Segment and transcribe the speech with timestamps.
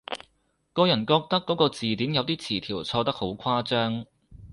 [0.73, 4.05] 個人覺得嗰個字典有啲詞條錯得好誇張